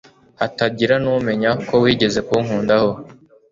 hatagira 0.39 0.95
numenya 1.03 1.51
ko 1.67 1.75
wigeze 1.83 2.19
kunkundaho 2.27 2.91